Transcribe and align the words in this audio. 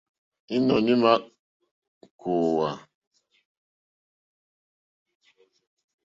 Ìnɔ̀ní 0.55 0.93
à 1.11 1.13
kòòwà. 2.19 2.69